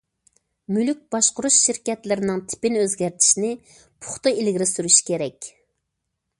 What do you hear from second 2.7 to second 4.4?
ئۆزگەرتىشنى پۇختا